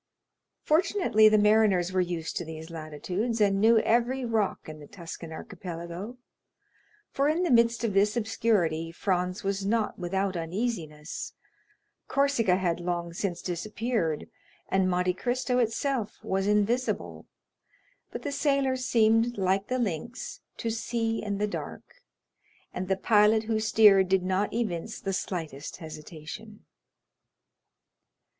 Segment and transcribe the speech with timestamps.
[0.63, 5.31] Fortunately, the mariners were used to these latitudes, and knew every rock in the Tuscan
[5.31, 6.17] Archipelago;
[7.11, 13.43] for in the midst of this obscurity Franz was not without uneasiness—Corsica had long since
[13.43, 14.27] disappeared,
[14.69, 17.27] and Monte Cristo itself was invisible;
[18.09, 22.01] but the sailors seemed, like the lynx, to see in the dark,
[22.73, 26.65] and the pilot who steered did not evince the slightest hesitation.